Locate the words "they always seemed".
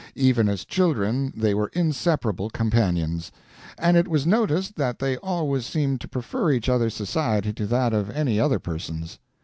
4.97-6.01